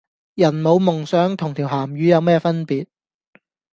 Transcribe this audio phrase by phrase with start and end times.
[0.33, 2.87] 人冇夢想同條咸魚有咩分別?